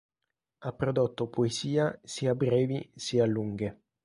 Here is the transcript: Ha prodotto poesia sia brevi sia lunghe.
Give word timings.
Ha 0.61 0.73
prodotto 0.73 1.29
poesia 1.29 1.95
sia 2.03 2.33
brevi 2.33 2.91
sia 2.95 3.23
lunghe. 3.27 3.81